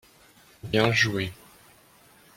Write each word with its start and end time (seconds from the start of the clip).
Bien 0.63 0.91
jouer. 0.91 1.31